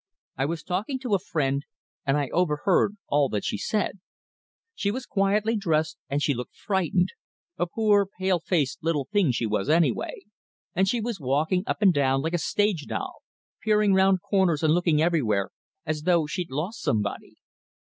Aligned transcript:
I 0.35 0.47
was 0.47 0.63
talking 0.63 0.97
to 1.01 1.13
a 1.13 1.19
friend, 1.19 1.63
and 2.07 2.17
I 2.17 2.29
overheard 2.29 2.97
all 3.07 3.29
that 3.29 3.45
she 3.45 3.59
said. 3.59 3.99
She 4.73 4.89
was 4.89 5.05
quietly 5.05 5.55
dressed, 5.55 5.99
and 6.09 6.23
she 6.23 6.33
looked 6.33 6.55
frightened; 6.55 7.09
a 7.59 7.67
poor, 7.67 8.07
pale 8.19 8.39
faced 8.39 8.79
little 8.81 9.07
thing 9.11 9.29
she 9.29 9.45
was 9.45 9.69
anyway, 9.69 10.21
and 10.73 10.87
she 10.89 10.99
was 11.01 11.19
walking 11.19 11.61
up 11.67 11.83
and 11.83 11.93
down 11.93 12.23
like 12.23 12.33
a 12.33 12.39
stage 12.39 12.87
doll, 12.87 13.21
peering 13.61 13.93
round 13.93 14.23
corners 14.23 14.63
and 14.63 14.73
looking 14.73 15.03
everywhere, 15.03 15.51
as 15.85 16.01
though 16.01 16.25
she'd 16.25 16.49
lost 16.49 16.81
somebody. 16.81 17.35